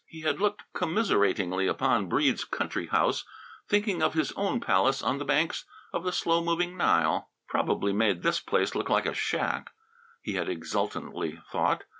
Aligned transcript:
He 0.07 0.21
had 0.21 0.41
looked 0.41 0.63
commiseratingly 0.73 1.67
upon 1.67 2.09
Breede's 2.09 2.43
country 2.43 2.87
house, 2.87 3.23
thinking 3.69 4.01
of 4.01 4.15
his 4.15 4.31
own 4.31 4.59
palace 4.59 5.03
on 5.03 5.19
the 5.19 5.25
banks 5.25 5.63
of 5.93 6.03
the 6.03 6.11
slow 6.11 6.43
moving 6.43 6.75
Nile." 6.75 7.29
probably 7.51 7.93
made 7.93 8.23
this 8.23 8.39
place 8.39 8.73
look 8.73 8.89
like 8.89 9.05
a 9.05 9.13
shack!" 9.13 9.71
he 10.23 10.33
had 10.33 10.49
exultantly 10.49 11.39
thought. 11.51 11.83